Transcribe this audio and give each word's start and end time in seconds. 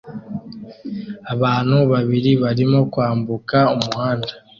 Abantu 1.33 1.77
babiri 1.91 2.31
barimo 2.43 2.79
kwambuka 2.91 3.57
umuhanda 3.75 4.31